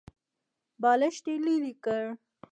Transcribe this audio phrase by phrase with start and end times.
[0.81, 2.03] بالښت يې ليرې کړ.